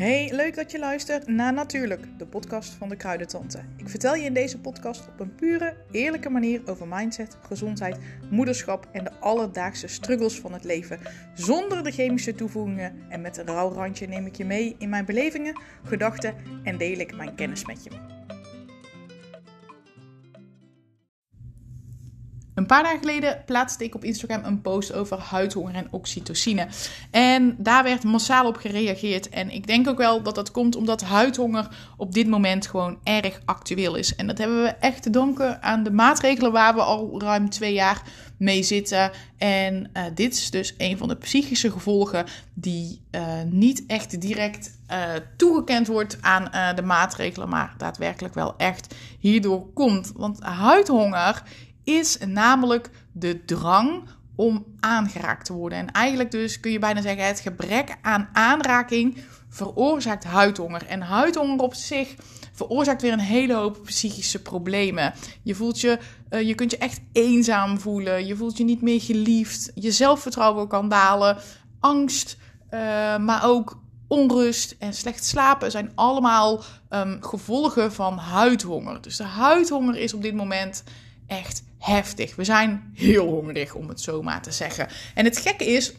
[0.00, 3.60] Hey, leuk dat je luistert naar Natuurlijk, de podcast van de Kruidentante.
[3.76, 7.96] Ik vertel je in deze podcast op een pure, eerlijke manier over mindset, gezondheid,
[8.30, 11.00] moederschap en de alledaagse struggles van het leven.
[11.34, 15.04] Zonder de chemische toevoegingen en met een rauw randje neem ik je mee in mijn
[15.04, 18.19] belevingen, gedachten en deel ik mijn kennis met je.
[22.60, 26.66] Een paar dagen geleden plaatste ik op Instagram een post over huidhonger en oxytocine.
[27.10, 29.28] En daar werd massaal op gereageerd.
[29.28, 33.40] En ik denk ook wel dat dat komt omdat huidhonger op dit moment gewoon erg
[33.44, 34.16] actueel is.
[34.16, 37.72] En dat hebben we echt te danken aan de maatregelen waar we al ruim twee
[37.72, 38.02] jaar
[38.36, 39.10] mee zitten.
[39.38, 42.24] En uh, dit is dus een van de psychische gevolgen
[42.54, 44.96] die uh, niet echt direct uh,
[45.36, 50.12] toegekend wordt aan de maatregelen, maar daadwerkelijk wel echt hierdoor komt.
[50.14, 51.42] Want huidhonger
[51.98, 54.02] is namelijk de drang
[54.34, 55.78] om aangeraakt te worden.
[55.78, 59.16] En eigenlijk dus kun je bijna zeggen het gebrek aan aanraking
[59.48, 60.86] veroorzaakt huidhonger.
[60.86, 62.14] En huidhonger op zich
[62.52, 65.14] veroorzaakt weer een hele hoop psychische problemen.
[65.42, 65.98] Je voelt je,
[66.30, 68.26] uh, je kunt je echt eenzaam voelen.
[68.26, 69.70] Je voelt je niet meer geliefd.
[69.74, 71.36] Je zelfvertrouwen kan dalen.
[71.80, 72.36] Angst,
[72.70, 72.80] uh,
[73.16, 79.00] maar ook onrust en slecht slapen zijn allemaal um, gevolgen van huidhonger.
[79.00, 80.84] Dus de huidhonger is op dit moment
[81.26, 82.36] echt heftig.
[82.36, 84.88] We zijn heel hongerig, om het zo maar te zeggen.
[85.14, 85.94] En het gekke is,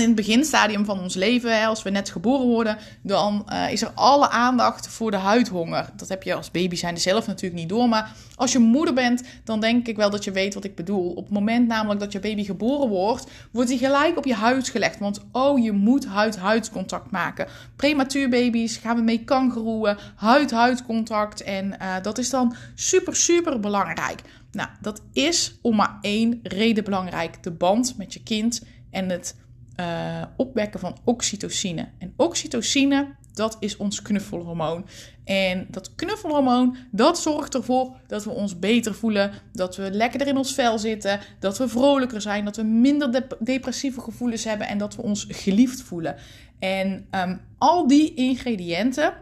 [0.00, 3.90] in het beginstadium van ons leven, als we net geboren worden, dan uh, is er
[3.94, 5.88] alle aandacht voor de huidhonger.
[5.96, 7.88] Dat heb je als baby zelf natuurlijk niet door.
[7.88, 11.10] Maar als je moeder bent, dan denk ik wel dat je weet wat ik bedoel.
[11.10, 14.68] Op het moment namelijk dat je baby geboren wordt, wordt hij gelijk op je huid
[14.68, 14.98] gelegd.
[14.98, 17.46] Want oh, je moet huid-huidcontact maken.
[17.76, 21.42] Prematuurbaby's gaan we mee kangeroeën, huid-huidcontact.
[21.42, 24.20] En uh, dat is dan super, super belangrijk.
[24.56, 29.36] Nou, dat is om maar één reden belangrijk: de band met je kind en het
[29.80, 31.88] uh, opwekken van oxytocine.
[31.98, 34.86] En oxytocine, dat is ons knuffelhormoon.
[35.24, 40.36] En dat knuffelhormoon, dat zorgt ervoor dat we ons beter voelen, dat we lekkerder in
[40.36, 44.96] ons vel zitten, dat we vrolijker zijn, dat we minder depressieve gevoelens hebben en dat
[44.96, 46.16] we ons geliefd voelen.
[46.58, 49.12] En um, al die ingrediënten,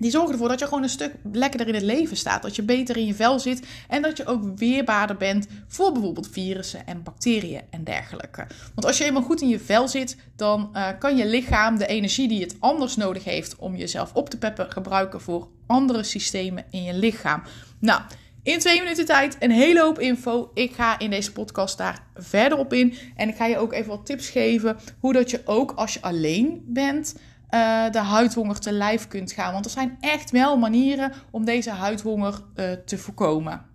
[0.00, 2.42] die zorgen ervoor dat je gewoon een stuk lekkerder in het leven staat.
[2.42, 6.28] Dat je beter in je vel zit en dat je ook weerbaarder bent voor bijvoorbeeld
[6.32, 8.46] virussen en bacteriën en dergelijke.
[8.74, 11.86] Want als je eenmaal goed in je vel zit, dan uh, kan je lichaam de
[11.86, 16.64] energie die het anders nodig heeft om jezelf op te peppen gebruiken voor andere systemen
[16.70, 17.42] in je lichaam.
[17.78, 18.00] Nou,
[18.42, 20.50] in twee minuten tijd een hele hoop info.
[20.54, 22.94] Ik ga in deze podcast daar verder op in.
[23.16, 26.02] En ik ga je ook even wat tips geven hoe dat je ook als je
[26.02, 27.14] alleen bent
[27.54, 29.52] uh, de huidhonger te lijf kunt gaan.
[29.52, 33.68] Want er zijn echt wel manieren om deze huidhonger uh, te voorkomen.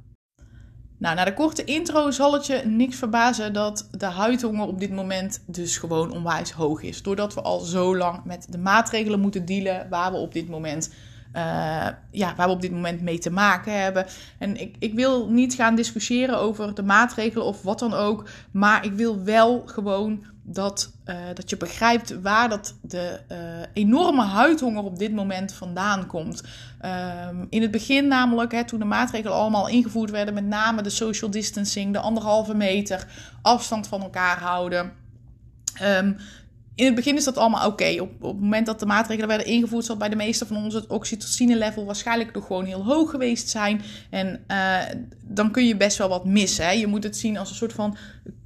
[0.98, 4.92] Nou, na de korte intro zal het je niks verbazen dat de huidhonger op dit
[4.92, 7.02] moment dus gewoon onwijs hoog is.
[7.02, 10.94] Doordat we al zo lang met de maatregelen moeten dealen waar we op dit moment
[12.12, 14.06] ja, waar we op dit moment mee te maken hebben.
[14.40, 18.30] En ik, ik wil niet gaan discussiëren over de maatregelen of wat dan ook.
[18.52, 23.38] Maar ik wil wel gewoon dat, uh, dat je begrijpt waar dat de uh,
[23.74, 26.44] enorme huidhonger op dit moment vandaan komt.
[27.30, 30.90] Um, in het begin namelijk, hè, toen de maatregelen allemaal ingevoerd werden, met name de
[30.90, 33.08] social distancing, de anderhalve meter,
[33.42, 34.92] afstand van elkaar houden.
[35.82, 36.18] Um,
[36.76, 37.98] in het begin is dat allemaal oké.
[38.00, 40.74] Op, op het moment dat de maatregelen werden ingevoerd, zal bij de meeste van ons
[40.74, 43.82] het oxytocine-level waarschijnlijk nog gewoon heel hoog geweest zijn.
[44.10, 44.78] En uh,
[45.22, 46.66] dan kun je best wel wat missen.
[46.66, 46.72] Hè?
[46.72, 47.98] Je moet het zien als een soort van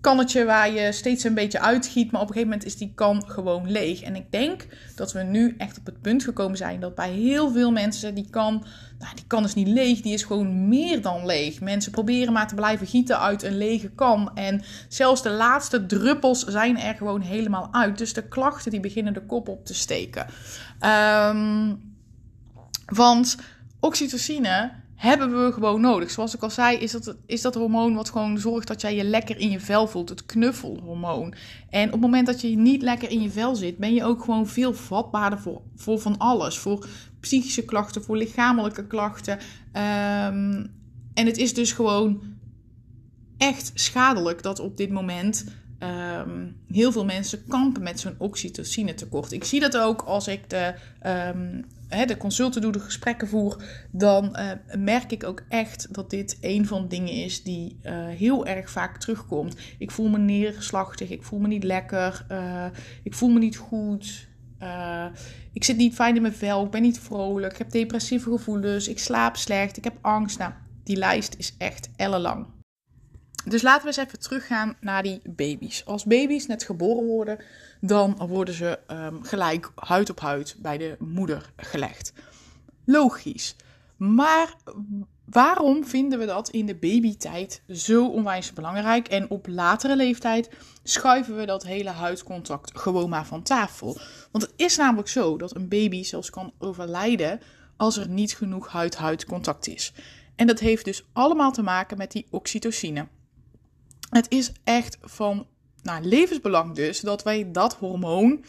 [0.02, 2.12] kannetje waar je steeds een beetje uitgiet.
[2.12, 4.02] Maar op een gegeven moment is die kan gewoon leeg.
[4.02, 7.52] En ik denk dat we nu echt op het punt gekomen zijn dat bij heel
[7.52, 8.64] veel mensen die kan,
[9.00, 11.62] nou, die kan is niet leeg, die is gewoon meer dan leeg.
[11.62, 14.32] Mensen proberen maar te blijven gieten uit een lege kan.
[14.36, 17.98] En zelfs de laatste druppels zijn er gewoon helemaal uit.
[17.98, 20.28] Dus de klachten die beginnen de kop op te steken.
[20.82, 21.82] Um,
[22.86, 23.38] want
[23.80, 26.12] oxytocine hebben we gewoon nodig.
[26.12, 29.04] Zoals ik al zei, is dat, is dat hormoon wat gewoon zorgt dat jij je
[29.04, 30.10] lekker in je vel voelt.
[30.10, 31.34] Het knuffelhormoon.
[31.70, 34.24] En op het moment dat je niet lekker in je vel zit, ben je ook
[34.24, 36.58] gewoon veel vatbaarder voor, voor van alles.
[36.58, 36.88] Voor
[37.20, 39.34] psychische klachten, voor lichamelijke klachten.
[39.34, 40.78] Um,
[41.14, 42.22] en het is dus gewoon
[43.38, 45.46] echt schadelijk dat op dit moment
[45.80, 49.32] um, heel veel mensen kampen met zo'n oxytocine tekort.
[49.32, 50.74] Ik zie dat ook als ik de,
[51.34, 51.66] um,
[52.08, 53.64] de consulten doe, de gesprekken voer.
[53.92, 58.08] Dan uh, merk ik ook echt dat dit een van de dingen is die uh,
[58.08, 59.56] heel erg vaak terugkomt.
[59.78, 62.66] Ik voel me neerslachtig, ik voel me niet lekker, uh,
[63.04, 64.28] ik voel me niet goed.
[65.54, 68.88] Ik zit niet fijn in mijn vel, ik ben niet vrolijk, ik heb depressieve gevoelens,
[68.88, 70.38] ik slaap slecht, ik heb angst.
[70.38, 70.52] Nou,
[70.84, 72.48] die lijst is echt ellenlang.
[73.46, 75.86] Dus laten we eens even teruggaan naar die baby's.
[75.86, 77.40] Als baby's net geboren worden,
[77.82, 82.14] dan worden ze um, gelijk huid op huid bij de moeder gelegd.
[82.86, 83.56] Logisch.
[83.98, 84.54] Maar
[85.30, 89.08] waarom vinden we dat in de babytijd zo onwijs belangrijk?
[89.08, 90.50] En op latere leeftijd
[90.84, 94.00] schuiven we dat hele huidcontact gewoon maar van tafel.
[94.32, 97.40] Want het is namelijk zo dat een baby zelfs kan overlijden
[97.78, 99.94] als er niet genoeg huid-huid contact is.
[100.36, 103.08] En dat heeft dus allemaal te maken met die oxytocine.
[104.10, 105.48] Het is echt van
[105.82, 108.44] nou, levensbelang dus dat wij dat hormoon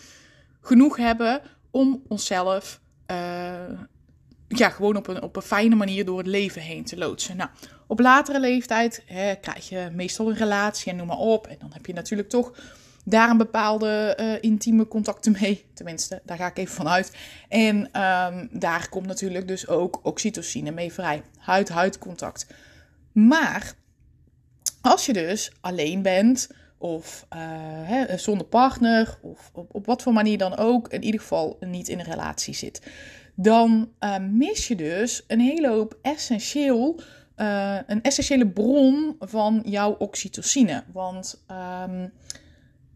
[0.61, 2.81] genoeg hebben om onszelf
[3.11, 3.81] uh,
[4.59, 7.37] ja, gewoon op een, op een fijne manier door het leven heen te loodsen.
[7.37, 7.51] Nou,
[7.87, 11.47] op latere leeftijd hè, krijg je meestal een relatie en noem maar op.
[11.47, 12.53] En dan heb je natuurlijk toch
[13.05, 15.65] daar een bepaalde uh, intieme contacten mee.
[15.75, 17.17] Tenminste, daar ga ik even van uit.
[17.49, 21.23] En um, daar komt natuurlijk dus ook oxytocine mee vrij.
[21.39, 22.47] Huid-huid contact.
[23.13, 23.75] Maar
[24.81, 26.49] als je dus alleen bent,
[26.79, 27.39] of uh,
[27.89, 31.89] hè, zonder partner, of op, op wat voor manier dan ook, in ieder geval niet
[31.89, 32.83] in een relatie zit,
[33.35, 37.01] dan uh, mis je dus een hele hoop essentieel,
[37.37, 40.85] uh, een essentiële bron van jouw oxytocine.
[40.93, 42.13] Want um,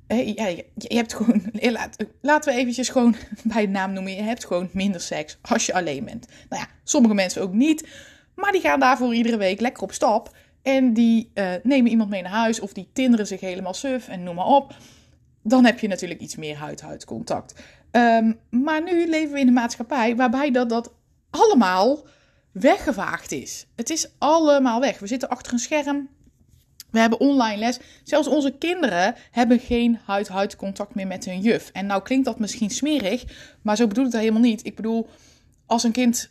[0.06, 1.42] ja, je, je, hebt gewoon,
[2.20, 5.74] laten we eventjes gewoon bij de naam noemen, je hebt gewoon minder seks als je
[5.74, 6.26] alleen bent.
[6.48, 7.88] Nou ja, sommige mensen ook niet,
[8.34, 10.36] maar die gaan daarvoor iedere week lekker op stap.
[10.62, 11.32] En die
[11.62, 14.76] nemen iemand mee naar huis of die tinderen zich helemaal suf en noem maar op.
[15.42, 17.54] Dan heb je natuurlijk iets meer huid-huid contact.
[17.96, 20.92] Um, maar nu leven we in een maatschappij waarbij dat, dat
[21.30, 22.06] allemaal
[22.52, 23.66] weggevaagd is.
[23.76, 24.98] Het is allemaal weg.
[24.98, 26.08] We zitten achter een scherm.
[26.90, 27.78] We hebben online les.
[28.04, 31.70] Zelfs onze kinderen hebben geen huid-huid contact meer met hun juf.
[31.72, 33.24] En nou klinkt dat misschien smerig,
[33.62, 34.66] maar zo bedoel ik dat helemaal niet.
[34.66, 35.08] Ik bedoel,
[35.66, 36.30] als een kind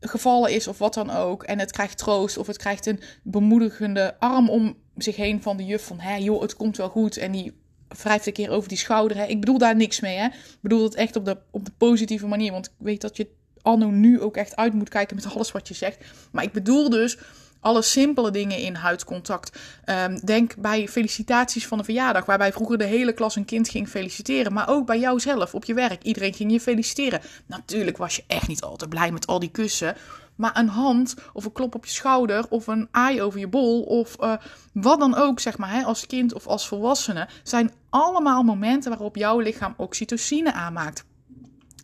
[0.00, 1.42] gevallen is of wat dan ook.
[1.42, 5.64] En het krijgt troost of het krijgt een bemoedigende arm om zich heen van de
[5.64, 5.86] juf.
[5.86, 7.16] Van hé joh, het komt wel goed.
[7.16, 7.61] En die
[8.02, 9.16] wrijft keer over die schouder.
[9.16, 9.24] Hè.
[9.24, 10.16] Ik bedoel daar niks mee.
[10.16, 10.26] Hè.
[10.26, 12.52] Ik bedoel het echt op de, op de positieve manier.
[12.52, 13.26] Want ik weet dat je
[13.62, 16.04] anno nu ook echt uit moet kijken met alles wat je zegt.
[16.32, 17.18] Maar ik bedoel dus
[17.60, 19.58] alle simpele dingen in huidcontact.
[19.84, 23.88] Um, denk bij felicitaties van een verjaardag, waarbij vroeger de hele klas een kind ging
[23.88, 24.52] feliciteren.
[24.52, 26.02] Maar ook bij jouzelf op je werk.
[26.02, 27.20] Iedereen ging je feliciteren.
[27.46, 29.96] Natuurlijk was je echt niet altijd blij met al die kussen.
[30.36, 33.82] Maar een hand of een klop op je schouder of een aai over je bol
[33.82, 34.34] of uh,
[34.72, 39.16] wat dan ook, zeg maar, hè, als kind of als volwassene, zijn allemaal momenten waarop
[39.16, 41.04] jouw lichaam oxytocine aanmaakt.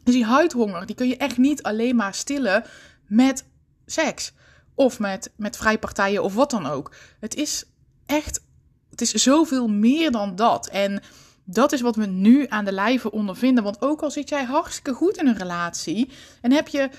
[0.05, 2.65] Dus die huidhonger, die kun je echt niet alleen maar stillen
[3.07, 3.45] met
[3.87, 4.33] seks.
[4.75, 6.95] Of met, met vrijpartijen of wat dan ook.
[7.21, 7.65] Het is
[8.07, 8.45] echt,
[8.91, 10.69] het is zoveel meer dan dat.
[10.69, 11.03] En
[11.45, 13.65] dat is wat we nu aan de lijve ondervinden.
[13.65, 16.11] Want ook al zit jij hartstikke goed in een relatie
[16.41, 16.91] en heb je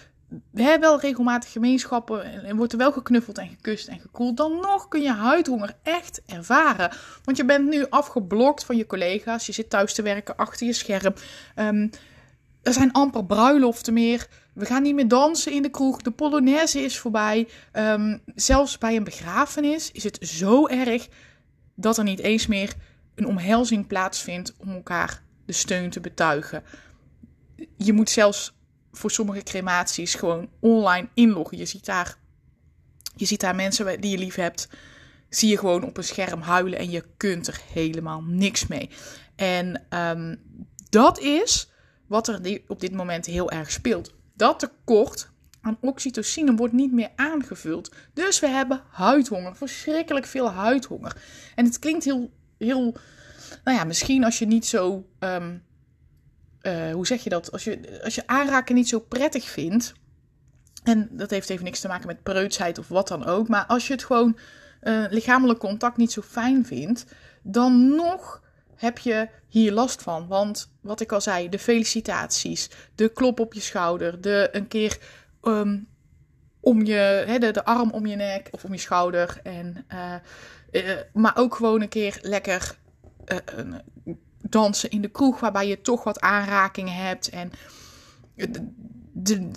[0.51, 4.59] we hebben wel regelmatig gemeenschappen en wordt er wel geknuffeld en gekust en gekoeld, dan
[4.61, 6.91] nog kun je huidhonger echt ervaren.
[7.23, 10.73] Want je bent nu afgeblokt van je collega's, je zit thuis te werken achter je
[10.73, 11.13] scherm.
[11.55, 11.89] Um,
[12.61, 14.27] er zijn amper bruiloften meer.
[14.53, 16.01] We gaan niet meer dansen in de kroeg.
[16.01, 17.47] De Polonaise is voorbij.
[17.73, 21.07] Um, zelfs bij een begrafenis is het zo erg
[21.75, 22.73] dat er niet eens meer
[23.15, 26.63] een omhelzing plaatsvindt om elkaar de steun te betuigen.
[27.77, 28.53] Je moet zelfs
[28.91, 31.57] voor sommige crematies gewoon online inloggen.
[31.57, 32.17] Je ziet daar,
[33.15, 34.69] je ziet daar mensen die je lief hebt,
[35.29, 38.89] zie je gewoon op een scherm huilen en je kunt er helemaal niks mee.
[39.35, 40.41] En um,
[40.89, 41.71] dat is
[42.07, 44.13] wat er op dit moment heel erg speelt.
[44.33, 45.29] Dat tekort
[45.61, 47.91] aan oxytocine wordt niet meer aangevuld.
[48.13, 51.15] Dus we hebben huidhonger, verschrikkelijk veel huidhonger.
[51.55, 52.95] En het klinkt heel, heel
[53.63, 55.63] nou ja, misschien als je niet zo um,
[56.61, 57.51] uh, hoe zeg je dat?
[57.51, 59.93] Als je, als je aanraken niet zo prettig vindt.
[60.83, 63.47] En dat heeft even niks te maken met preutsheid of wat dan ook.
[63.47, 64.37] Maar als je het gewoon
[64.83, 67.05] uh, lichamelijk contact niet zo fijn vindt.
[67.43, 68.41] Dan nog
[68.75, 70.27] heb je hier last van.
[70.27, 74.97] Want wat ik al zei, de felicitaties, de klop op je schouder, de een keer
[75.43, 75.87] um,
[76.59, 79.39] om je, de, arm om je nek of om je schouder.
[79.43, 80.15] En, uh,
[81.13, 82.77] maar ook gewoon een keer lekker
[84.41, 87.29] dansen in de kroeg, waarbij je toch wat aanrakingen hebt.
[87.29, 87.51] En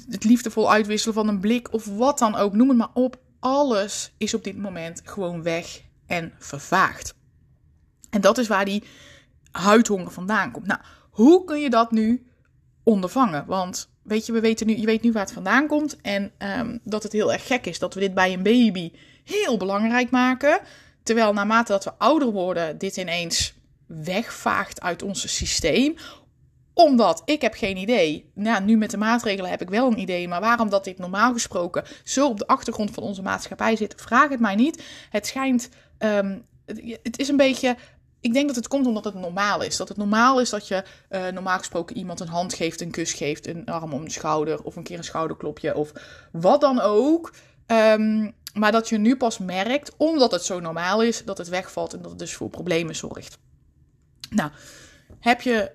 [0.09, 3.17] het liefdevol uitwisselen van een blik of wat dan ook, noem het maar op.
[3.41, 7.15] Alles is op dit moment gewoon weg en vervaagd.
[8.11, 8.83] En dat is waar die
[9.51, 10.67] huidhonger vandaan komt.
[10.67, 12.27] Nou, hoe kun je dat nu
[12.83, 13.47] ondervangen?
[13.47, 16.01] Want weet je, we weten nu, je weet nu waar het vandaan komt.
[16.01, 18.93] En um, dat het heel erg gek is dat we dit bij een baby
[19.25, 20.61] heel belangrijk maken.
[21.03, 23.55] Terwijl naarmate dat we ouder worden, dit ineens
[24.05, 25.95] wegvaagt uit ons systeem
[26.75, 28.31] omdat ik heb geen idee.
[28.35, 30.29] Nou, nu met de maatregelen heb ik wel een idee.
[30.29, 34.29] Maar waarom dat dit normaal gesproken zo op de achtergrond van onze maatschappij zit, vraag
[34.29, 34.83] het mij niet.
[35.11, 35.69] Het schijnt
[35.99, 36.45] um,
[37.03, 37.77] het is een beetje
[38.21, 39.77] ik denk dat het komt omdat het normaal is.
[39.77, 43.13] Dat het normaal is dat je uh, normaal gesproken iemand een hand geeft, een kus
[43.13, 45.93] geeft, een arm om de schouder of een keer een schouderklopje of
[46.33, 47.33] wat dan ook.
[47.67, 51.93] Um, maar dat je nu pas merkt, omdat het zo normaal is, dat het wegvalt
[51.93, 53.39] en dat het dus voor problemen zorgt.
[54.35, 54.51] Nou,
[55.23, 55.71] heb je,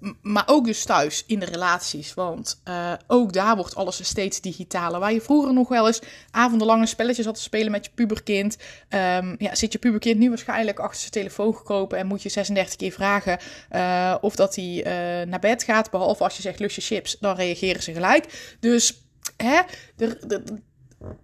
[0.00, 2.14] uh, maar ook dus thuis in de relaties.
[2.14, 5.00] Want uh, ook daar wordt alles steeds digitaler.
[5.00, 8.56] Waar je vroeger nog wel eens avondenlange spelletjes had te spelen met je puberkind.
[8.88, 12.76] Um, ja, zit je puberkind nu waarschijnlijk achter zijn telefoon gekropen en moet je 36
[12.76, 13.38] keer vragen
[13.72, 14.82] uh, of dat hij
[15.28, 15.90] naar bed gaat.
[15.90, 18.56] Behalve als je zegt lusje chips, dan reageren ze gelijk.
[18.60, 19.02] Dus
[19.36, 19.60] hè,
[19.96, 20.42] de,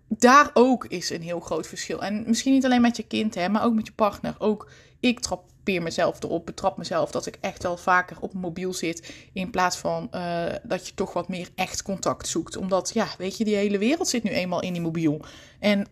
[0.08, 2.02] daar ook is een heel groot verschil.
[2.02, 4.34] En misschien niet alleen met je kind, hè, maar ook met je partner.
[4.38, 4.70] Ook
[5.00, 9.14] ik trappeer mezelf erop, betrap mezelf dat ik echt wel vaker op mobiel zit.
[9.32, 12.56] In plaats van uh, dat je toch wat meer echt contact zoekt.
[12.56, 15.24] Omdat, ja, weet je, die hele wereld zit nu eenmaal in die mobiel.
[15.58, 15.86] En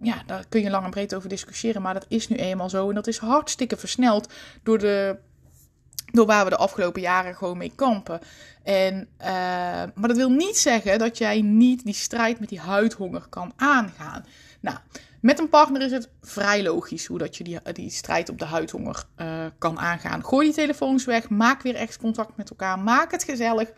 [0.00, 1.82] ja, daar kun je lang en breed over discussiëren.
[1.82, 2.88] Maar dat is nu eenmaal zo.
[2.88, 5.16] En dat is hartstikke versneld door de
[6.12, 8.20] door waar we de afgelopen jaren gewoon mee kampen.
[8.62, 9.26] En, uh,
[9.94, 14.24] maar dat wil niet zeggen dat jij niet die strijd met die huidhonger kan aangaan.
[14.60, 14.76] Nou,
[15.20, 18.44] met een partner is het vrij logisch hoe dat je die, die strijd op de
[18.44, 20.24] huidhonger uh, kan aangaan.
[20.24, 23.72] Gooi die telefoons weg, maak weer echt contact met elkaar, maak het gezellig.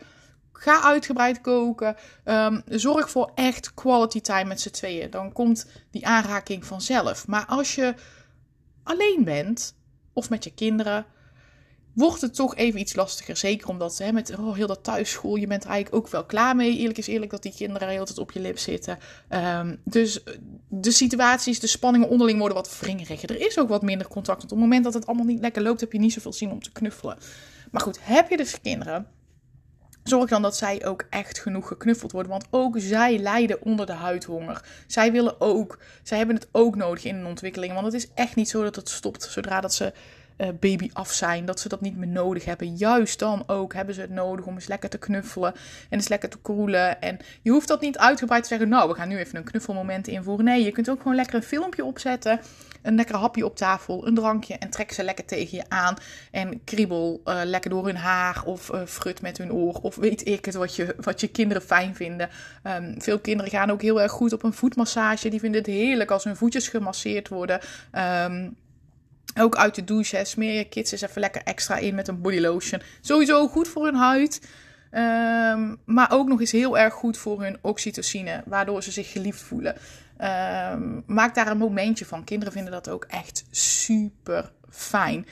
[0.53, 1.95] Ga uitgebreid koken.
[2.25, 5.09] Um, zorg voor echt quality time met z'n tweeën.
[5.09, 7.27] Dan komt die aanraking vanzelf.
[7.27, 7.95] Maar als je
[8.83, 9.75] alleen bent,
[10.13, 11.05] of met je kinderen,
[11.93, 13.37] wordt het toch even iets lastiger.
[13.37, 16.55] Zeker omdat hè, met oh, heel dat thuisschool, je bent er eigenlijk ook wel klaar
[16.55, 16.77] mee.
[16.77, 18.97] Eerlijk is eerlijk dat die kinderen heel tijd op je lip zitten.
[19.29, 20.23] Um, dus
[20.67, 23.29] de situaties, de spanningen onderling worden wat wringeriger.
[23.29, 24.39] Er is ook wat minder contact.
[24.39, 26.51] Want op het moment dat het allemaal niet lekker loopt, heb je niet zoveel zin
[26.51, 27.17] om te knuffelen.
[27.71, 29.07] Maar goed, heb je dus kinderen,
[30.03, 32.31] Zorg dan dat zij ook echt genoeg geknuffeld worden.
[32.31, 34.65] Want ook zij lijden onder de huidhonger.
[34.87, 37.73] Zij willen ook, zij hebben het ook nodig in hun ontwikkeling.
[37.73, 39.93] Want het is echt niet zo dat het stopt zodra dat ze
[40.59, 41.45] baby af zijn.
[41.45, 42.75] Dat ze dat niet meer nodig hebben.
[42.75, 45.53] Juist dan ook hebben ze het nodig om eens lekker te knuffelen.
[45.89, 47.01] En eens lekker te koelen.
[47.01, 48.69] En je hoeft dat niet uitgebreid te zeggen.
[48.69, 50.45] Nou, we gaan nu even een knuffelmoment invoeren.
[50.45, 52.39] Nee, je kunt ook gewoon lekker een filmpje opzetten.
[52.81, 54.57] Een lekker hapje op tafel, een drankje.
[54.57, 55.95] En trek ze lekker tegen je aan.
[56.31, 58.43] En kriebel uh, lekker door hun haar.
[58.45, 59.79] Of uh, frut met hun oor.
[59.81, 62.29] Of weet ik het wat je, wat je kinderen fijn vinden.
[62.63, 65.29] Um, veel kinderen gaan ook heel erg goed op een voetmassage.
[65.29, 67.59] Die vinden het heerlijk als hun voetjes gemasseerd worden.
[68.25, 68.55] Um,
[69.39, 72.21] ook uit de douche, hè, smeer je kids eens even lekker extra in met een
[72.21, 72.81] body lotion.
[73.01, 74.41] Sowieso goed voor hun huid.
[74.93, 79.41] Um, maar ook nog eens heel erg goed voor hun oxytocine, waardoor ze zich geliefd
[79.41, 79.75] voelen.
[80.73, 82.23] Um, maak daar een momentje van.
[82.23, 85.27] Kinderen vinden dat ook echt super fijn.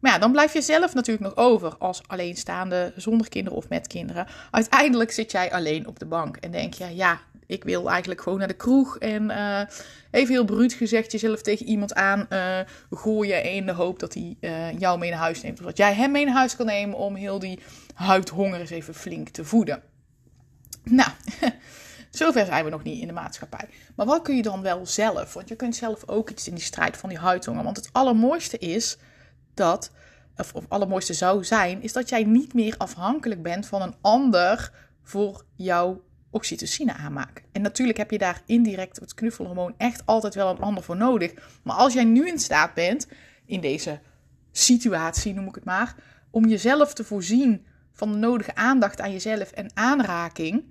[0.00, 3.86] Maar ja, dan blijf je zelf natuurlijk nog over als alleenstaande, zonder kinderen of met
[3.86, 4.26] kinderen.
[4.50, 8.38] Uiteindelijk zit jij alleen op de bank en denk je, ja, ik wil eigenlijk gewoon
[8.38, 8.98] naar de kroeg.
[8.98, 9.60] En uh,
[10.10, 12.58] even heel bruut gezegd, jezelf tegen iemand aan uh,
[12.90, 13.42] gooien.
[13.42, 15.58] In de hoop dat hij uh, jou mee naar huis neemt.
[15.58, 17.60] Of dat jij hem mee naar huis kan nemen om heel die
[17.94, 19.82] huidhonger eens even flink te voeden.
[20.82, 21.10] Nou,
[22.10, 23.68] zover zijn we nog niet in de maatschappij.
[23.96, 25.34] Maar wat kun je dan wel zelf?
[25.34, 27.64] Want je kunt zelf ook iets in die strijd van die huidhonger.
[27.64, 28.98] Want het allermooiste is
[29.54, 29.90] dat,
[30.36, 34.72] of, of allermooiste zou zijn, is dat jij niet meer afhankelijk bent van een ander
[35.02, 37.44] voor jouw oxytocine aanmaken.
[37.52, 41.32] En natuurlijk heb je daar indirect het knuffelhormoon echt altijd wel een ander voor nodig.
[41.62, 43.08] Maar als jij nu in staat bent,
[43.46, 44.00] in deze
[44.52, 45.94] situatie noem ik het maar,
[46.30, 50.64] om jezelf te voorzien van de nodige aandacht aan jezelf en aanraking,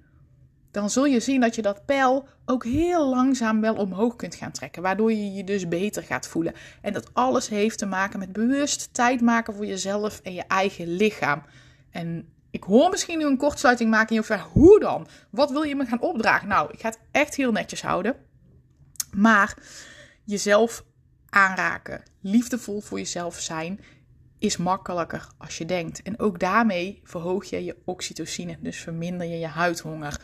[0.72, 4.52] dan zul je zien dat je dat pijl ook heel langzaam wel omhoog kunt gaan
[4.52, 4.82] trekken.
[4.82, 6.54] Waardoor je je dus beter gaat voelen.
[6.82, 10.88] En dat alles heeft te maken met bewust tijd maken voor jezelf en je eigen
[10.88, 11.44] lichaam.
[11.92, 15.08] En ik hoor misschien nu een kortsluiting maken in je vraag, hoe dan?
[15.30, 16.48] Wat wil je me gaan opdragen?
[16.48, 18.16] Nou, ik ga het echt heel netjes houden.
[19.12, 19.58] Maar
[20.24, 20.84] jezelf
[21.30, 23.80] aanraken, liefdevol voor jezelf zijn,
[24.40, 26.02] is makkelijker als je denkt.
[26.02, 30.22] En ook daarmee verhoog je je oxytocine, dus verminder je je huidhonger.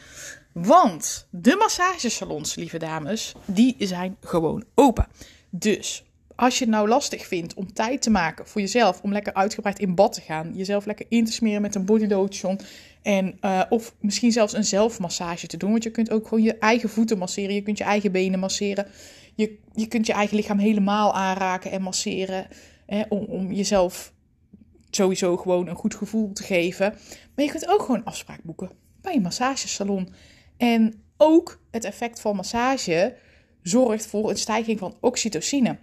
[0.54, 5.08] Want de massagesalons, lieve dames, die zijn gewoon open.
[5.50, 6.04] Dus
[6.41, 9.79] als je het nou lastig vindt om tijd te maken voor jezelf, om lekker uitgebreid
[9.79, 12.60] in bad te gaan, jezelf lekker in te smeren met een body lotion
[13.01, 16.57] en uh, of misschien zelfs een zelfmassage te doen, want je kunt ook gewoon je
[16.57, 18.88] eigen voeten masseren, je kunt je eigen benen masseren,
[19.36, 22.48] je, je kunt je eigen lichaam helemaal aanraken en masseren
[22.86, 24.13] hè, om, om jezelf
[24.89, 26.93] sowieso gewoon een goed gevoel te geven.
[27.36, 28.71] Maar je kunt ook gewoon afspraak boeken
[29.01, 30.13] bij een massagesalon.
[30.57, 33.15] En ook het effect van massage
[33.62, 35.77] zorgt voor een stijging van oxytocine.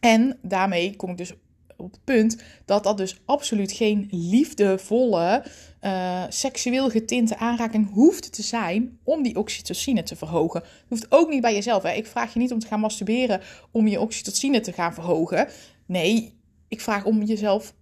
[0.00, 1.32] En daarmee kom ik dus
[1.80, 5.44] op het punt dat dat dus absoluut geen liefdevolle,
[5.82, 10.62] uh, seksueel getinte aanraking hoeft te zijn om die oxytocine te verhogen.
[10.88, 11.82] Hoeft ook niet bij jezelf.
[11.82, 11.92] Hè.
[11.92, 13.40] Ik vraag je niet om te gaan masturberen
[13.70, 15.48] om je oxytocine te gaan verhogen.
[15.86, 16.34] Nee,
[16.68, 17.74] ik vraag om jezelf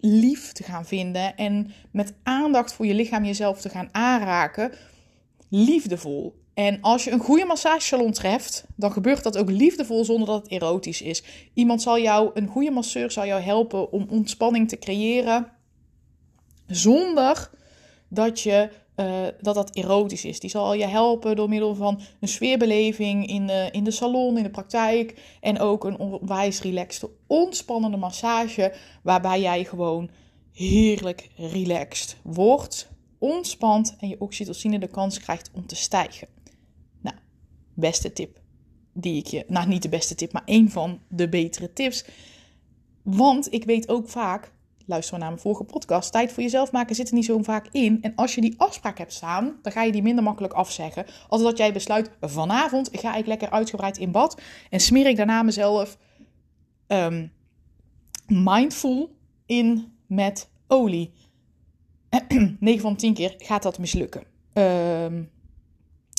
[0.00, 4.72] lief te gaan vinden en met aandacht voor je lichaam jezelf te gaan aanraken.
[5.48, 6.39] Liefdevol.
[6.60, 10.50] En als je een goede massagesalon treft, dan gebeurt dat ook liefdevol zonder dat het
[10.50, 11.22] erotisch is.
[11.54, 15.52] Iemand zal jou, een goede masseur zal jou helpen om ontspanning te creëren
[16.66, 17.50] zonder
[18.08, 20.40] dat je uh, dat dat erotisch is.
[20.40, 24.42] Die zal je helpen door middel van een sfeerbeleving in de, in de salon, in
[24.42, 25.36] de praktijk.
[25.40, 28.74] En ook een onwijs relaxed, ontspannende massage.
[29.02, 30.10] Waarbij jij gewoon
[30.52, 32.88] heerlijk relaxed wordt,
[33.18, 36.39] ontspant en je oxytocine de kans krijgt om te stijgen.
[37.80, 38.40] Beste tip
[38.92, 42.04] die ik je, nou niet de beste tip, maar één van de betere tips.
[43.02, 44.52] Want ik weet ook vaak
[44.86, 46.12] luister naar mijn vorige podcast.
[46.12, 47.98] Tijd voor jezelf maken zit er niet zo vaak in.
[48.02, 51.06] En als je die afspraak hebt staan, dan ga je die minder makkelijk afzeggen.
[51.28, 54.40] Als dat jij besluit, vanavond ga ik lekker uitgebreid in bad.
[54.70, 55.98] En smeer ik daarna mezelf
[56.86, 57.32] um,
[58.26, 61.12] mindful in met olie.
[62.60, 64.22] 9 van 10 keer gaat dat mislukken.
[64.52, 65.30] Um,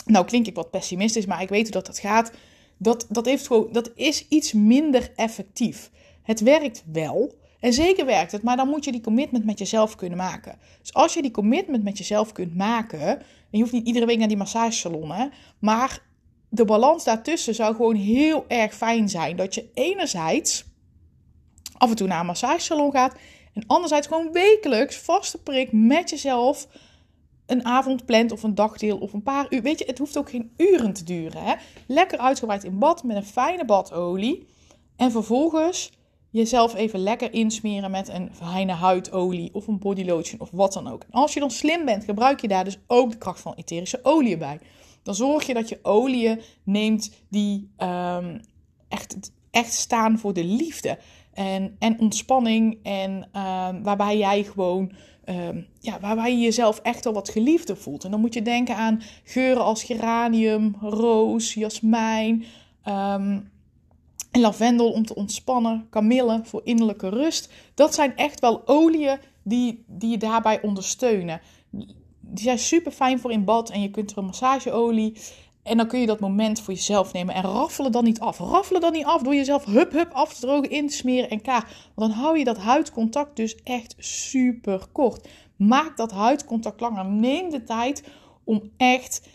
[0.06, 2.32] nou klink ik wat pessimistisch, maar ik weet hoe dat, dat gaat.
[2.78, 5.92] Dat, dat, heeft gewoon, dat is iets minder effectief.
[6.24, 9.96] Het werkt wel, en zeker werkt het, maar dan moet je die commitment met jezelf
[9.96, 10.60] kunnen maken.
[10.82, 14.18] Dus als je die commitment met jezelf kunt maken, en je hoeft niet iedere week
[14.18, 15.28] naar die massagesalon, hè,
[15.60, 16.02] maar
[16.50, 19.36] de balans daartussen zou gewoon heel erg fijn zijn.
[19.36, 20.66] Dat je enerzijds
[21.78, 23.16] af en toe naar een massagesalon gaat
[23.54, 26.68] en anderzijds gewoon wekelijks vaste prik met jezelf
[27.52, 29.62] een avond plant of een dagdeel of een paar uur.
[29.62, 31.44] Weet je, het hoeft ook geen uren te duren.
[31.44, 31.54] Hè?
[31.88, 34.48] Lekker uitgebreid in bad met een fijne badolie.
[34.96, 35.92] En vervolgens
[36.30, 41.02] jezelf even lekker insmeren met een fijne huidolie of een bodylotion of wat dan ook.
[41.02, 44.00] En als je dan slim bent, gebruik je daar dus ook de kracht van etherische
[44.04, 44.60] olie bij.
[45.04, 48.42] Dan zorg je dat je oliën neemt die um,
[48.88, 50.98] echt, echt staan voor de liefde
[51.34, 52.80] en, en ontspanning.
[52.84, 54.92] En um, waarbij jij gewoon,
[55.26, 58.04] um, ja, waarbij je jezelf echt al wat geliefder voelt.
[58.04, 62.44] En dan moet je denken aan geuren als geranium, roos, jasmijn.
[62.86, 63.50] Um,
[64.32, 67.54] en lavendel om te ontspannen, kamille voor innerlijke rust.
[67.74, 71.42] Dat zijn echt wel oliën die, die je daarbij ondersteunen.
[72.20, 75.14] Die zijn super fijn voor in bad en je kunt er een massageolie.
[75.64, 78.40] En dan kun je dat moment voor jezelf nemen en raffelen dan niet af.
[78.40, 81.42] Raffelen dan niet af door jezelf hup hup af te drogen, in te smeren en
[81.42, 81.92] klaar.
[81.96, 85.28] Want dan hou je dat huidcontact dus echt super kort.
[85.56, 87.06] Maak dat huidcontact langer.
[87.06, 88.04] Neem de tijd
[88.44, 89.28] om echt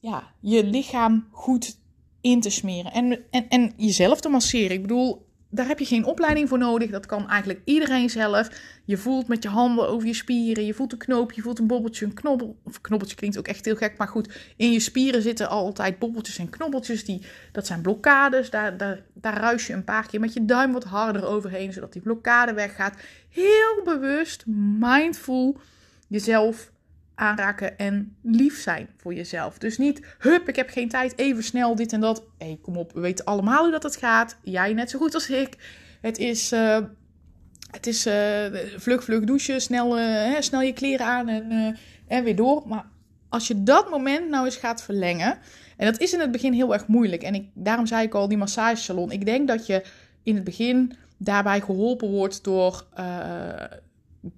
[0.00, 1.78] ja, je lichaam goed
[2.20, 4.70] in te smeren en, en, en jezelf te masseren.
[4.70, 5.23] Ik bedoel,
[5.54, 6.90] daar heb je geen opleiding voor nodig.
[6.90, 8.48] Dat kan eigenlijk iedereen zelf.
[8.84, 10.66] Je voelt met je handen over je spieren.
[10.66, 12.56] Je voelt een knoopje, je voelt een bobbeltje, een knobbel.
[12.62, 14.52] Of knobbeltje klinkt ook echt heel gek, maar goed.
[14.56, 17.04] In je spieren zitten altijd bobbeltjes en knobbeltjes.
[17.04, 18.50] Die, dat zijn blokkades.
[18.50, 21.92] Daar, daar, daar ruis je een paar keer met je duim wat harder overheen, zodat
[21.92, 22.94] die blokkade weggaat.
[23.28, 24.46] Heel bewust,
[24.78, 25.60] mindful
[26.08, 26.72] jezelf
[27.14, 29.58] aanraken en lief zijn voor jezelf.
[29.58, 32.24] Dus niet, hup, ik heb geen tijd, even snel dit en dat.
[32.38, 34.36] Hé, hey, kom op, we weten allemaal hoe dat het gaat.
[34.42, 35.56] Jij net zo goed als ik.
[36.00, 36.78] Het is, uh,
[37.70, 38.14] het is uh,
[38.76, 42.62] vlug, vlug douchen, snel, uh, hè, snel je kleren aan en, en weer door.
[42.66, 42.86] Maar
[43.28, 45.38] als je dat moment nou eens gaat verlengen...
[45.76, 47.22] En dat is in het begin heel erg moeilijk.
[47.22, 49.10] En ik, daarom zei ik al, die massagesalon.
[49.10, 49.84] Ik denk dat je
[50.22, 52.86] in het begin daarbij geholpen wordt door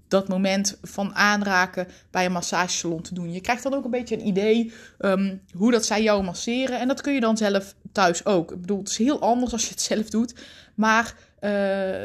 [0.08, 3.32] dat moment van aanraken bij een massagesalon te doen.
[3.32, 6.80] Je krijgt dan ook een beetje een idee um, hoe dat zij jou masseren.
[6.80, 8.52] En dat kun je dan zelf thuis ook.
[8.52, 10.34] Ik bedoel, het is heel anders als je het zelf doet.
[10.74, 12.04] Maar uh,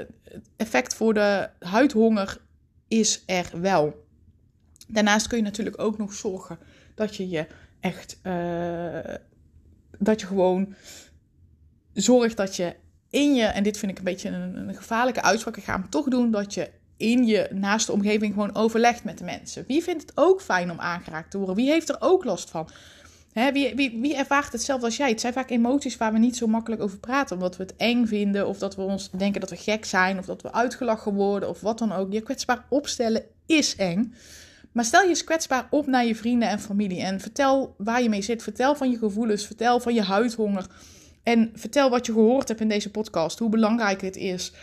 [0.57, 2.37] effect voor de huidhonger
[2.87, 4.05] is er wel.
[4.87, 6.59] Daarnaast kun je natuurlijk ook nog zorgen
[6.95, 7.47] dat je je
[7.79, 8.19] echt.
[8.23, 9.15] Uh,
[9.97, 10.75] dat je gewoon
[11.93, 12.75] zorgt dat je
[13.09, 15.89] in je, en dit vind ik een beetje een, een gevaarlijke uitspraak, ik ga hem
[15.89, 16.69] toch doen, dat je
[17.01, 19.63] in je naaste omgeving gewoon overlegt met de mensen.
[19.67, 21.55] Wie vindt het ook fijn om aangeraakt te worden?
[21.55, 22.69] Wie heeft er ook last van?
[23.33, 25.09] Hè, wie, wie, wie ervaart hetzelfde als jij?
[25.09, 28.05] Het zijn vaak emoties waar we niet zo makkelijk over praten, omdat we het eng
[28.05, 31.49] vinden, of dat we ons denken dat we gek zijn, of dat we uitgelachen worden,
[31.49, 32.11] of wat dan ook.
[32.11, 34.13] Je kwetsbaar opstellen is eng.
[34.71, 38.09] Maar stel je eens kwetsbaar op naar je vrienden en familie en vertel waar je
[38.09, 38.43] mee zit.
[38.43, 40.65] Vertel van je gevoelens, vertel van je huidhonger.
[41.23, 44.53] En vertel wat je gehoord hebt in deze podcast, hoe belangrijk het is.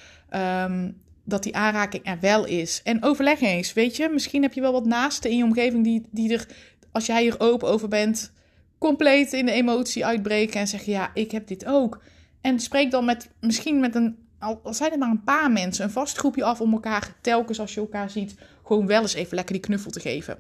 [0.65, 2.81] Um, dat die aanraking er wel is.
[2.85, 6.07] En overleg eens, weet je, misschien heb je wel wat naasten in je omgeving die,
[6.11, 6.47] die er,
[6.93, 8.33] als jij hier open over bent,
[8.79, 12.03] compleet in de emotie uitbreken en zeggen, ja, ik heb dit ook.
[12.41, 15.91] En spreek dan met, misschien met een al, zijn het maar een paar mensen, een
[15.91, 19.55] vast groepje af om elkaar telkens als je elkaar ziet, gewoon wel eens even lekker
[19.55, 20.39] die knuffel te geven.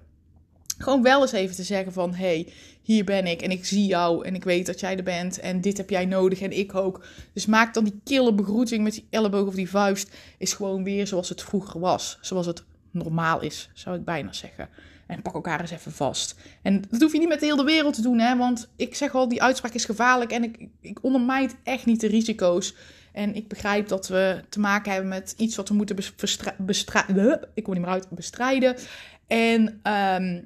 [0.78, 2.52] Gewoon wel eens even te zeggen van, hey,
[2.88, 5.60] hier ben ik en ik zie jou en ik weet dat jij er bent en
[5.60, 7.04] dit heb jij nodig en ik ook.
[7.32, 11.06] Dus maak dan die kille begroeting met die elleboog of die vuist, is gewoon weer
[11.06, 12.18] zoals het vroeger was.
[12.20, 14.68] Zoals het normaal is, zou ik bijna zeggen.
[15.06, 16.34] En pak elkaar eens even vast.
[16.62, 18.36] En dat hoef je niet met de hele wereld te doen, hè.
[18.36, 20.30] Want ik zeg al, die uitspraak is gevaarlijk.
[20.30, 22.74] En ik, ik ondermijd echt niet de risico's.
[23.12, 25.96] En ik begrijp dat we te maken hebben met iets wat we moeten
[26.58, 27.48] bestrijden.
[27.54, 28.76] Ik kom niet meer uit, bestrijden.
[29.26, 30.42] En ehm,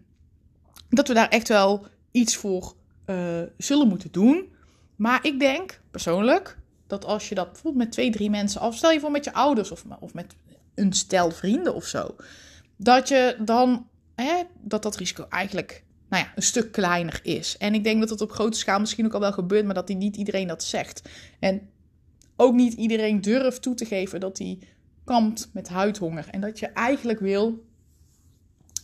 [0.88, 2.74] dat we daar echt wel iets voor
[3.06, 4.52] uh, zullen moeten doen.
[4.96, 8.90] Maar ik denk persoonlijk dat als je dat bijvoorbeeld met twee, drie mensen af, stel
[8.90, 10.34] je voor met je ouders of, of met
[10.74, 12.16] een stel vrienden of zo,
[12.76, 17.56] dat je dan hè, dat dat risico eigenlijk nou ja, een stuk kleiner is.
[17.58, 19.86] En ik denk dat dat op grote schaal misschien ook al wel gebeurt, maar dat
[19.86, 21.02] die niet iedereen dat zegt.
[21.38, 21.70] En
[22.36, 24.58] ook niet iedereen durft toe te geven dat hij
[25.04, 26.28] kampt met huidhonger.
[26.30, 27.64] En dat je eigenlijk wil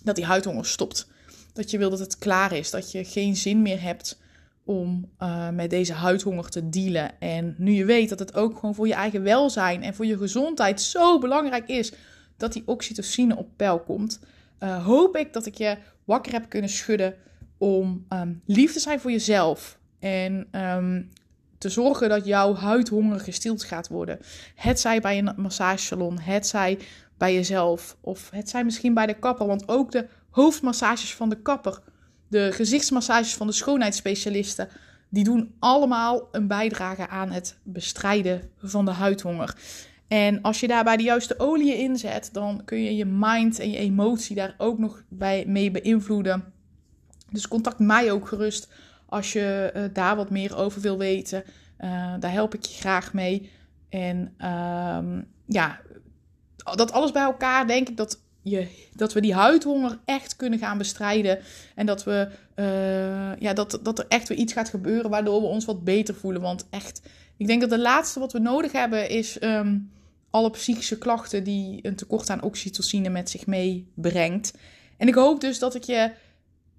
[0.05, 1.11] dat die huidhonger stopt.
[1.53, 2.71] Dat je wil dat het klaar is.
[2.71, 4.21] Dat je geen zin meer hebt
[4.65, 7.21] om uh, met deze huidhonger te dealen.
[7.21, 10.19] En nu je weet dat het ook gewoon voor je eigen welzijn en voor je
[10.19, 11.93] gezondheid zo belangrijk is
[12.37, 14.21] dat die oxytocine op peil komt,
[14.61, 17.15] uh, hoop ik dat ik je wakker heb kunnen schudden
[17.59, 19.79] om um, lief te zijn voor jezelf.
[19.99, 21.11] En um,
[21.59, 24.19] te zorgen dat jouw huidhonger gestild gaat worden.
[24.55, 26.79] Het zij bij een massagesalon, het zij
[27.19, 29.47] bij jezelf of het zij misschien bij de kapper.
[29.47, 31.81] Want ook de hoofdmassages van de kapper,
[32.29, 34.69] de gezichtsmassages van de schoonheidsspecialisten,
[35.09, 39.57] die doen allemaal een bijdrage aan het bestrijden van de huidhonger.
[40.09, 43.79] En als je daarbij de juiste oliën inzet, dan kun je je mind en je
[43.79, 46.45] emotie daar ook nog bij mee beïnvloeden.
[47.31, 48.69] Dus contact mij ook gerust
[49.07, 51.45] als je uh, daar wat meer over wil weten.
[51.81, 53.51] Uh, daar help ik je graag mee.
[53.89, 55.81] En uh, ja,
[56.57, 60.79] dat alles bij elkaar denk ik dat, je, dat we die huidhonger echt kunnen gaan
[60.79, 61.39] bestrijden.
[61.75, 65.47] En dat, we, uh, ja, dat, dat er echt weer iets gaat gebeuren waardoor we
[65.47, 66.43] ons wat beter voelen.
[66.43, 67.03] Want echt,
[67.37, 69.91] ik denk dat de laatste wat we nodig hebben is um,
[70.31, 74.53] alle psychische klachten die een tekort aan oxytocine met zich meebrengt.
[74.97, 76.13] En ik hoop dus dat ik je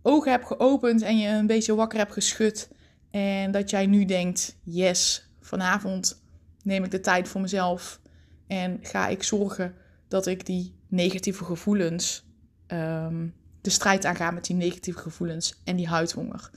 [0.01, 2.69] ogen heb geopend en je een beetje wakker hebt geschud.
[3.11, 6.21] En dat jij nu denkt: yes, vanavond
[6.63, 7.99] neem ik de tijd voor mezelf.
[8.47, 9.75] En ga ik zorgen
[10.09, 12.25] dat ik die negatieve gevoelens,
[12.67, 16.49] um, de strijd aanga met die negatieve gevoelens en die huidhonger.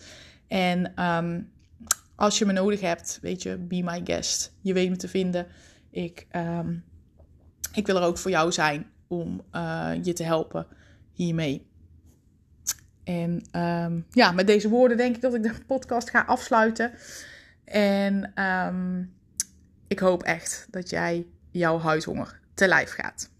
[0.48, 1.50] En um,
[2.14, 4.52] als je me nodig hebt, weet je, be my guest.
[4.60, 5.46] Je weet me te vinden.
[5.90, 6.84] Ik, um,
[7.72, 10.66] ik wil er ook voor jou zijn om uh, je te helpen
[11.12, 11.66] hiermee.
[13.04, 13.46] En
[14.10, 16.92] ja, met deze woorden denk ik dat ik de podcast ga afsluiten.
[17.64, 18.32] En
[19.88, 23.31] ik hoop echt dat jij jouw huidhonger te lijf gaat.